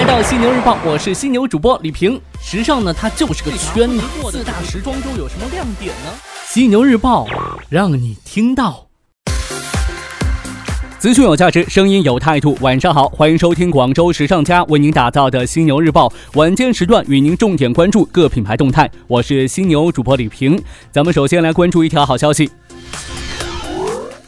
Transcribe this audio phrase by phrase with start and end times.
[0.00, 2.18] 来到犀牛日报，我是犀牛主播李平。
[2.42, 4.00] 时尚呢，它就是个圈子。
[4.30, 6.10] 四大时装周有什么亮点呢？
[6.46, 7.26] 犀牛日报
[7.68, 8.86] 让你听到。
[10.98, 12.56] 资讯有价值，声音有态度。
[12.62, 18.90] 晚上好，欢迎收听广州时尚家为您打造的犀牛日报晚间时段，与您重点关注各品牌动态。
[19.06, 20.58] 我是犀牛主播李平。
[20.90, 22.50] 咱们首先来关注一条好消息。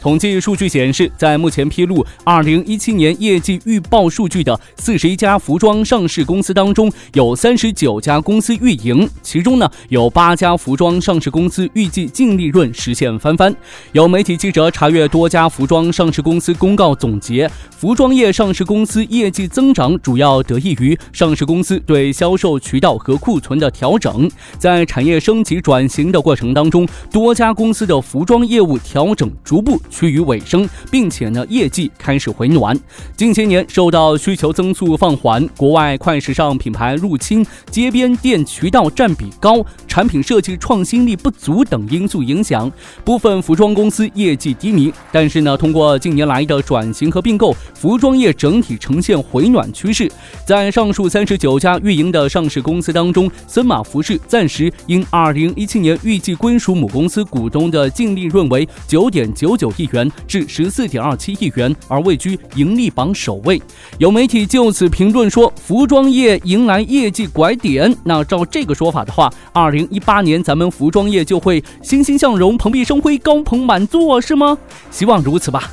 [0.03, 13.55] 统计数据显示，在目前披露2017年业绩预报数据的41家服装上市公司当中，有39家公司运营，其中呢有8家服装上市公司预计净利润实现翻番。
[13.93, 24.29] 有媒体记者查阅多家服装上市公司公告总结，服装业上市公司业绩增长主要得益于上市公司对销售渠道和库存的调整。
[24.59, 29.81] 在产业升级转型的过程当中，多家公司的服装业务调整逐步。
[29.93, 32.77] 趋于尾声，并且呢，业绩开始回暖。
[33.15, 42.69] 近些年受到需求增速放缓、国外快时尚品牌入侵、街边店渠道占比高、产品设计创新力不足等因素影响，
[43.05, 44.91] 部分服装公司业绩低迷。
[45.11, 50.11] 但是呢，通过近年来的转型和并购，服装业整体呈现回暖趋势。
[50.47, 59.82] 在上述三十九家运营的上市公司当中，森马服饰暂时因二零一七年预计归属母公司股东的净利润为九点九九亿。
[59.83, 63.61] 亿元至十四点二七亿元，而位居盈利榜首位。
[63.97, 67.93] 有媒体就此评论说，服装业迎来业绩拐点。
[68.03, 74.57] 那照这个说法的话，二零一八年咱们服装业就会欣欣向荣、蓬荜生辉、高朋满座，是吗？
[74.89, 75.69] 希望如此吧。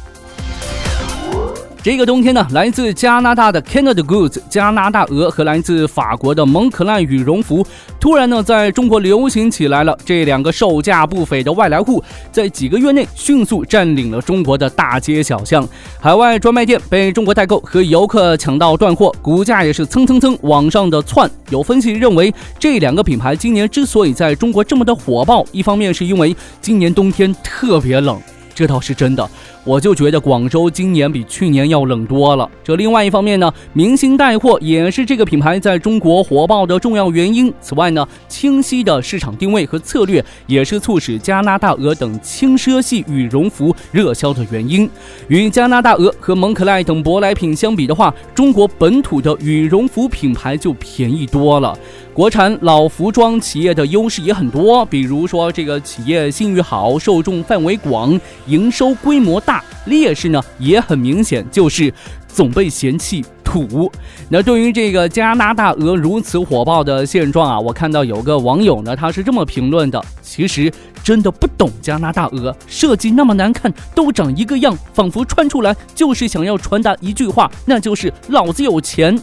[1.82, 7.66] 这个冬天呢，来自加拿大的 Canada Goods 加拿大鹅和来自法国的蒙克莱羽绒服，
[7.98, 9.96] 突然呢在中国流行起来了。
[10.04, 15.66] 这两个售价不菲的外来户，在几个月内迅速占领了中国的大街小巷，
[15.98, 21.30] 海外专卖店被中国代购和游客抢到断货，股价也是蹭蹭蹭往上的窜。
[21.48, 28.20] 有分析认为，这两个品牌今年之所以在中国这么的火爆，一方面是因为今年冬天特别冷，
[28.60, 29.26] 这倒是真的。
[29.64, 32.46] 我就觉得广州今年比去年要冷多了。
[32.62, 37.50] 这另外一方面呢，明星带货也是这个品牌在中国火爆的重要原因。
[37.62, 44.86] 此外呢，清晰的市场定位和策略也是促使加拿大鹅等轻奢系羽绒服热销的原因。
[45.28, 51.74] 与加拿大鹅和蒙克莱等舶来品相比的话，中国本土的羽绒服品牌就便宜多了。
[52.12, 59.64] 国产老服装企业的优势也很多，比如说这个企业信誉好、受众范围广、营收规模大。
[59.86, 61.92] 劣势呢也很明显，就是
[62.28, 63.90] 总被嫌弃土。
[64.28, 70.70] 那对于这个加拿大鹅如此火爆的现状啊，我看到有个网友呢，他是这么评论的：其实
[71.02, 79.18] 真的不懂加拿大鹅，设计那么难看，都长一个样，仿佛穿出来就是想要传达一句话，那就是老子有钱。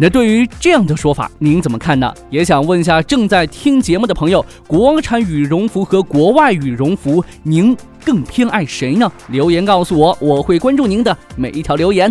[0.00, 2.14] 那对于这样的说法，您怎么看呢？
[2.30, 7.76] 也想问一下正在听节目的朋友，国产羽绒服和国外羽绒服，您
[8.08, 9.12] 更偏爱谁呢？
[9.28, 12.10] 留言告诉我，我会关注您的每一条留言。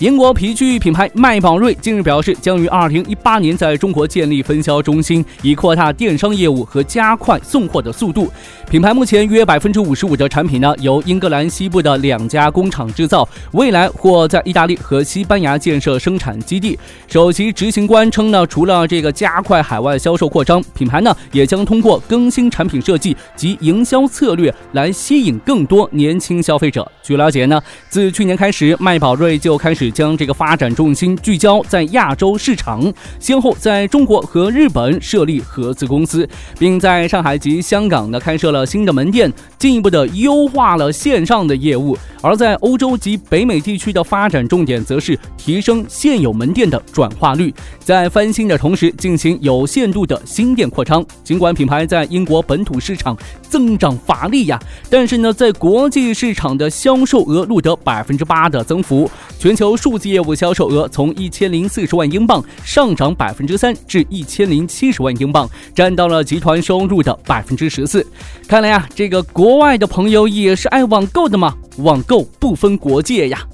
[0.00, 8.32] 英国皮具品牌麦宝瑞近日表示，将于二零一八年在中国建立分销中心，以扩大电商业务和加快送货的速度。
[8.70, 16.78] 品牌目前约百分之五十五的产品呢，由英格兰西部的两家工厂制造，未来或在意大利和西班牙建设生产基地。
[17.06, 26.90] 首席执行官称呢，除了这个加快海外销售扩张，品牌呢也将通过更新产品设计及营销策略来吸引更多年轻消费者。
[27.02, 27.60] 据了解呢，
[27.90, 29.89] 自去年开始，麦宝瑞就开始。
[29.90, 36.28] 将这个发展重心聚焦在亚洲市场，先后在中国和日本设立合资公司，
[36.58, 41.96] 并在上海及香港呢开设了新的门店，进一步的优化了线上的业务。
[42.22, 51.04] 而在欧洲及北美地区的发展重点，则是提升现有门店的转化率，在翻新的同时进行有限度的新店扩张。
[51.24, 54.60] 尽管品牌在英国本土市场增长乏力呀，
[54.90, 68.06] 但是呢，在国际市场的销售额录得百分之八的增幅，全球数字业务销售额从一千零四十万英镑上涨百分之三至一千零七十万英镑，占到了集团收入的百分之十四。
[68.46, 71.54] 看来呀，这个国外的朋友也是爱网购的嘛。
[71.78, 73.46] 网购不分国界呀。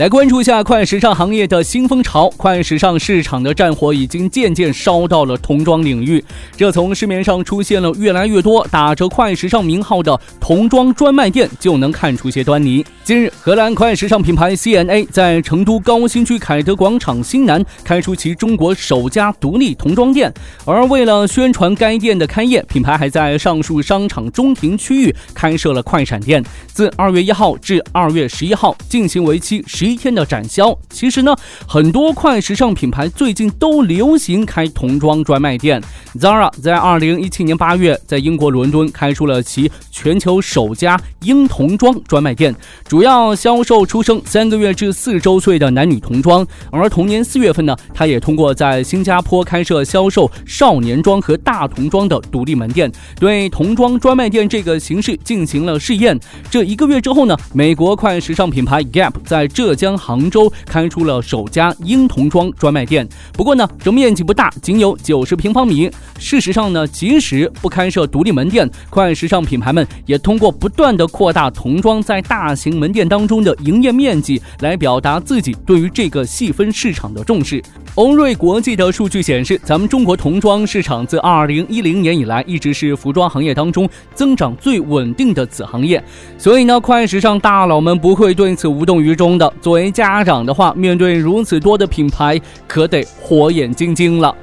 [0.00, 2.26] 来关注一下快时尚行业的新风潮。
[2.38, 6.24] 快时尚市场的战火已经渐渐烧到了童装领域，
[6.56, 12.82] 这从市面上出现了越来越多打着快时尚名号的童装专卖店就能看出些端倪。
[13.04, 20.32] 近日，荷兰快时尚品牌 C N A 在成都高新区凯德广场西南开出其中国首家独立童装店，
[20.64, 26.42] 而为了宣传该店的开业，品牌还在上述商场中庭区域开设了快闪店，
[26.72, 29.89] 自二月一号至二月十一号进行为期十。
[29.90, 30.76] 一天的展销。
[30.88, 31.34] 其实呢，
[31.66, 35.82] 很多快时尚品牌最近都流行开童装专卖店。
[36.18, 42.54] Zara 在二零一七年八月在英国伦敦开出了其全球首家婴童装专卖店，
[42.88, 46.46] 主要销售出生三个月至四周岁的男女童装。
[46.70, 56.18] 而同年四月份呢，他也通过在新加坡开设销售少年装和大童装的独立门店，对童装专卖店这个形式进行了试验。
[56.50, 63.08] 这一个月之后呢，美国快时尚品牌 Gap 在浙江将杭州开出了首家婴童装专卖店。
[63.32, 65.90] 不过呢，这面积不大，仅有九十平方米。
[66.18, 77.62] 事实上呢，即使不开设独立门店，快时尚品牌们也通过不断的扩大童装在大型门店当中的营业面积，来表达自己对于这个细分市场的重视。
[77.94, 86.02] 欧瑞国际的数据显示，咱们中国童装市场自二零一零年以来，一直是服装行业当中增长最稳定的子行业。
[86.36, 89.52] 所以呢，快时尚大佬们不会对此无动于衷的。
[89.60, 94.34] 作为家长的话，面对如此多的品牌，可得火眼金睛了。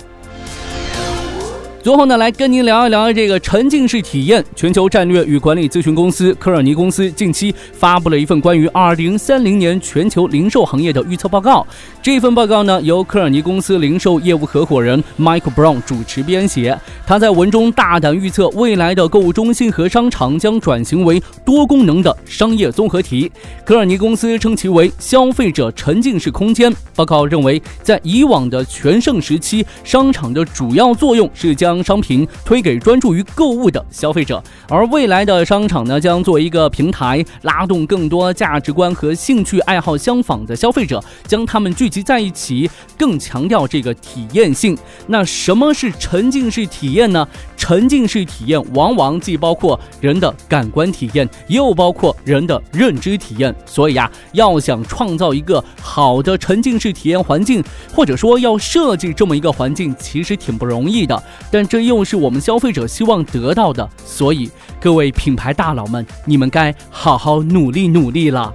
[1.88, 4.44] 最后呢，来跟您聊一聊这个沉浸式体验。
[4.58, 11.66] 全球战略与管理咨询公司科尔尼公司近期发布了一份关于二零三零年全球零售行业的预测报告。
[12.02, 16.78] 这份报告呢，由科尔尼公司零售业务合伙人 Michael Brown 主持编写。
[17.06, 23.32] 他在文中大胆预测，未来的购物中心和商场将转型为多功能的商业综合体。
[23.64, 26.70] 科尔尼公司称其为消费者沉浸式空间。
[26.98, 44.78] 报告认为，在以往的全盛时期，商场的主要作用是将商品推给专注于购物的消费者，而未来的商场呢，将作为一个平台，拉动更多价值观和兴趣爱好相仿的消费者，将他们聚集在一起，更强调这个体验性。
[45.08, 47.28] 那什么是沉浸式体验呢？
[47.56, 53.54] 沉浸式体验往往既包括人的感官体验，又包括人的认知体验。
[53.66, 57.64] 所以啊，要想创造一个好的沉浸式体验环境，
[57.94, 61.22] 或者说要设计这么一个环境，其实挺不容易的。
[61.58, 64.48] 但这又是我们消费者希望得到的，所以
[64.80, 68.54] 各位品牌大佬们，你们该好好努力努力了。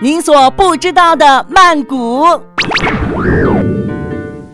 [0.00, 2.24] 您所不知道的曼谷。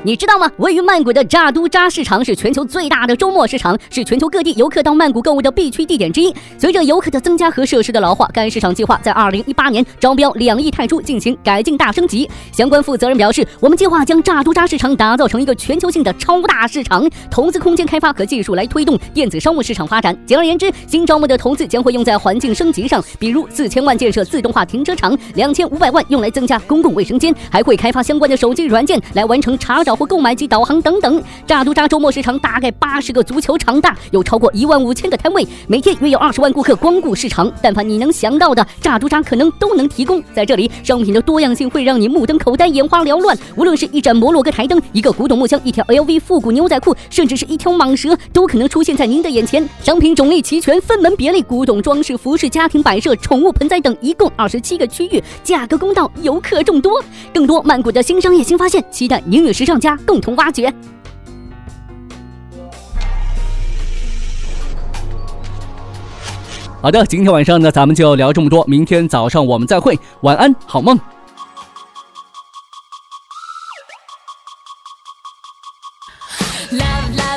[0.06, 0.48] 你知道吗？
[0.58, 6.32] 位于曼谷的扎都扎市场是全球最大的周末市场，是全球各地游客到曼谷购物的必去地点之一。
[6.56, 12.30] 随着游客的增加和设施的老化，该市场计划在二零一八年招标两亿泰铢进行改进大升级。
[12.52, 20.16] 相关负责人表示，我们计划将扎都扎市场打造成一个全球性的超大市场，投资空间开发和技术来推动电子商务市场发展。
[20.24, 29.95] 简而言之，新招募的投资将会用在环境升级上，比如四千万建设自动化停车场，两千五百万用来增加公共卫生间，还会开发相关的手机软件来完成查找。
[29.96, 31.22] 或购买及导航等等。
[31.46, 37.50] 扎都扎周末市场大概八十个足球场大，有超过一万五千个摊位，每天约有二十万顾客光顾市场。
[37.62, 40.22] 但凡你能想到的，扎都扎可能都能提供。
[40.34, 43.36] 在这里，商品的多样性会让你目瞪口呆、眼花缭乱。
[43.56, 49.66] 无论是一盏摩洛哥台灯、一个古董木箱、一条 LV 复古牛仔裤，甚至是一条蟒蛇，都可能出现在您的眼前。
[49.82, 57.02] 商品种类齐全，分门别类，古董装饰、服饰、家庭摆设、宠物盆栽等，一共二十七个区域，价格公道，游客众多。
[57.32, 60.34] 更多曼谷的新商业新发现，期待您与时尚家共同。
[60.36, 60.72] 挖掘。
[66.82, 68.64] 好的，今天晚上呢，咱们就聊这么多。
[68.66, 70.98] 明天早上我们再会，晚安，好梦。
[76.68, 77.35] screaming out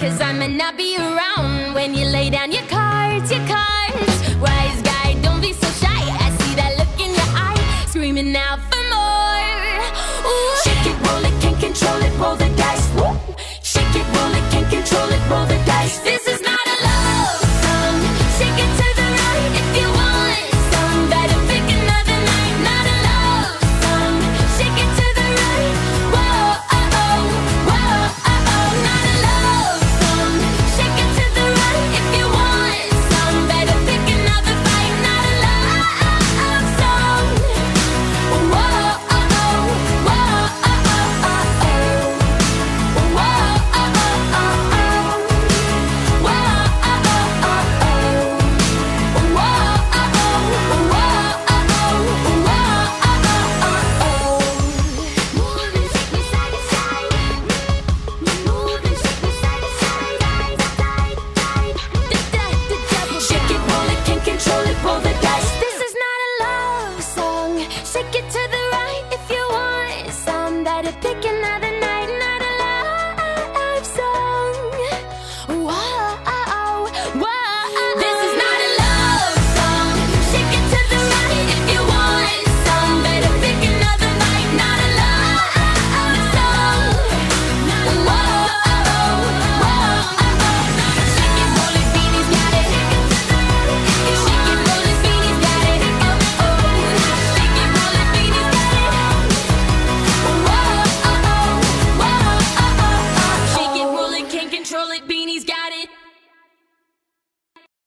[0.00, 2.89] Cause I may not be around when you lay down your car.